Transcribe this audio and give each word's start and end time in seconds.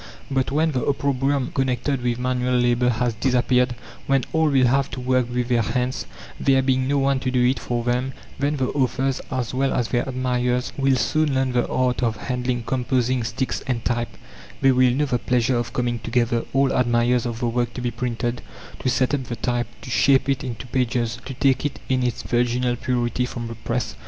But 0.31 0.49
when 0.49 0.71
the 0.71 0.83
opprobrium 0.83 1.51
connected 1.53 2.01
with 2.01 2.17
manual 2.17 2.55
labor 2.55 2.89
has 2.89 3.13
disappeared, 3.13 3.75
when 4.07 4.23
all 4.33 4.49
will 4.49 4.65
have 4.65 4.89
to 4.89 4.99
work 4.99 5.31
with 5.31 5.47
their 5.49 5.61
hands, 5.61 6.07
there 6.39 6.63
being 6.63 6.87
no 6.87 6.97
one 6.97 7.19
to 7.19 7.29
do 7.29 7.45
it 7.45 7.59
for 7.59 7.83
them, 7.83 8.13
then 8.39 8.55
the 8.57 8.69
authors 8.69 9.21
as 9.29 9.53
well 9.53 9.71
as 9.71 9.89
their 9.89 10.09
admirers 10.09 10.73
will 10.75 10.95
soon 10.95 11.35
learn 11.35 11.51
the 11.51 11.67
art 11.69 12.01
of 12.01 12.17
handling 12.17 12.63
composing 12.63 13.23
sticks 13.23 13.61
and 13.67 13.85
type; 13.85 14.17
they 14.59 14.71
will 14.71 14.89
know 14.89 15.05
the 15.05 15.19
pleasure 15.19 15.55
of 15.55 15.71
coming 15.71 15.99
together 15.99 16.45
all 16.51 16.71
admirers 16.73 17.27
of 17.27 17.37
the 17.37 17.47
work 17.47 17.71
to 17.75 17.79
be 17.81 17.91
printed 17.91 18.41
to 18.79 18.89
set 18.89 19.13
up 19.13 19.25
the 19.25 19.35
type, 19.35 19.67
to 19.83 19.91
shape 19.91 20.27
it 20.27 20.43
into 20.43 20.65
pages, 20.65 21.19
to 21.25 21.35
take 21.35 21.63
it 21.63 21.79
in 21.89 22.01
its 22.01 22.23
virginal 22.23 22.75
purity 22.75 23.23
from 23.27 23.45
the 23.47 23.53
press. 23.53 23.93